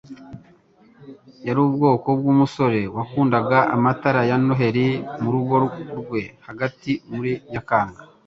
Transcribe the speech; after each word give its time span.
Yari 1.45 1.59
ubwoko 1.67 2.07
bwumusore 2.19 2.81
wakundaga 2.95 3.59
amatara 3.75 4.21
ya 4.29 4.37
Noheri 4.45 4.85
murugo 5.21 5.55
rwe 6.01 6.21
hagati 6.47 6.91
muri 7.15 7.31
Nyakanga. 7.51 8.01